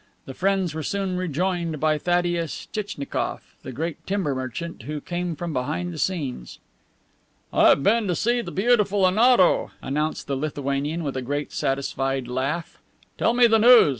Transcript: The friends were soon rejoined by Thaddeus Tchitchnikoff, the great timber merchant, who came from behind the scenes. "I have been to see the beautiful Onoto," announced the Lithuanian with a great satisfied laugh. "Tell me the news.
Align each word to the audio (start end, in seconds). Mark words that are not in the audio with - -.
The 0.25 0.33
friends 0.33 0.73
were 0.73 0.81
soon 0.81 1.15
rejoined 1.15 1.79
by 1.79 1.99
Thaddeus 1.99 2.67
Tchitchnikoff, 2.73 3.55
the 3.61 3.71
great 3.71 4.03
timber 4.07 4.33
merchant, 4.33 4.81
who 4.81 4.99
came 4.99 5.35
from 5.35 5.53
behind 5.53 5.93
the 5.93 5.99
scenes. 5.99 6.57
"I 7.53 7.69
have 7.69 7.83
been 7.83 8.07
to 8.07 8.15
see 8.15 8.41
the 8.41 8.49
beautiful 8.51 9.05
Onoto," 9.05 9.69
announced 9.79 10.25
the 10.25 10.35
Lithuanian 10.35 11.03
with 11.03 11.15
a 11.15 11.21
great 11.21 11.51
satisfied 11.51 12.27
laugh. 12.27 12.79
"Tell 13.19 13.35
me 13.35 13.45
the 13.45 13.59
news. 13.59 13.89